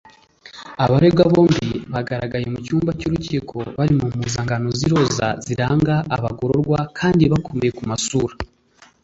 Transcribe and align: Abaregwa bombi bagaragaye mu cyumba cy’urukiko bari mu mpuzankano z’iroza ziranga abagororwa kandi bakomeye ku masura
Abaregwa 0.83 1.23
bombi 1.33 1.69
bagaragaye 1.93 2.45
mu 2.53 2.59
cyumba 2.65 2.91
cy’urukiko 2.99 3.55
bari 3.77 3.93
mu 3.99 4.05
mpuzankano 4.17 4.67
z’iroza 4.77 5.27
ziranga 5.45 5.95
abagororwa 6.15 6.79
kandi 6.97 7.23
bakomeye 7.33 7.71
ku 7.77 7.83
masura 7.91 8.33